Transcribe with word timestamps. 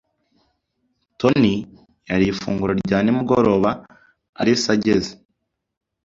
Toni 1.19 1.53
yariye 2.09 2.31
ifunguro 2.33 2.71
rya 2.81 2.97
nimugoroba 3.01 3.69
Alice 4.39 4.67
ageze. 4.75 5.11